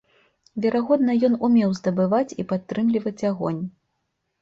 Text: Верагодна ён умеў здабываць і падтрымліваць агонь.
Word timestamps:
Верагодна 0.65 1.15
ён 1.29 1.37
умеў 1.49 1.77
здабываць 1.81 2.35
і 2.41 2.49
падтрымліваць 2.55 3.19
агонь. 3.35 3.65